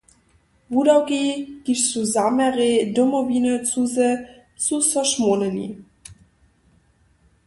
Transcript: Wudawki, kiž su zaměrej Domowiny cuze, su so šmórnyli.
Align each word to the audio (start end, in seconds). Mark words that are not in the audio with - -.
Wudawki, 0.69 1.47
kiž 1.63 1.79
su 1.91 2.01
zaměrej 2.05 2.93
Domowiny 2.95 3.53
cuze, 3.69 4.07
su 4.65 4.77
so 4.91 5.01
šmórnyli. 5.09 5.67